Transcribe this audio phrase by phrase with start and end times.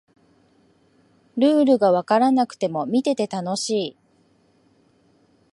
[1.37, 3.97] ルールがわからなくても見てて楽しい